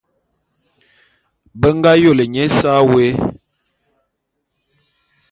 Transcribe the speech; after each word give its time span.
Be 1.59 1.69
ngā 1.79 1.91
yôlé 2.01 2.25
nye 2.33 2.43
ésa 2.47 2.71
wé. 2.91 3.05